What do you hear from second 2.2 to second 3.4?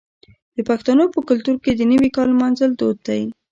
لمانځل دود دی.